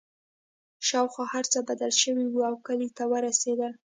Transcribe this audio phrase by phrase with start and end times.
[0.87, 3.71] شاوخوا هرڅه بدل شوي وو او کلي ته ورسېدل